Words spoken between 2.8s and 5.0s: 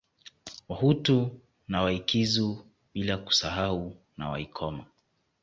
bila kusahau na Waikoma